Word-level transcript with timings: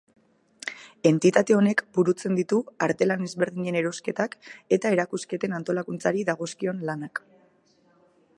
Entitate 1.09 1.55
honek 1.57 1.83
burutzen 1.97 2.39
ditu 2.39 2.61
artelan 2.87 3.27
ezberdinen 3.27 3.79
erosketak 3.83 4.35
eta 4.79 4.95
erakusketen 4.97 5.57
antolakuntzari 5.61 6.27
dagozkion 6.33 6.83
lanak. 6.91 7.25